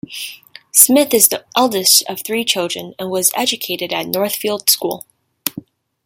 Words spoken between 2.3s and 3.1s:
children,